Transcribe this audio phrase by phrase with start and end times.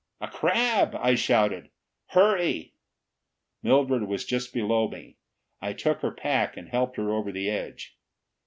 [0.19, 1.69] "A crab!" I shouted.
[2.07, 2.73] "Hurry!"
[3.61, 5.17] Mildred was just below me.
[5.61, 7.95] I took her pack and helped her over the edge.